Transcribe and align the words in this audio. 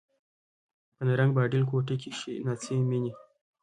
په 0.95 1.01
نرنګ، 1.07 1.31
باډېل 1.37 1.63
کوټکي 1.69 2.09
کښي 2.13 2.33
ناڅي 2.45 2.75
میني 2.89 3.13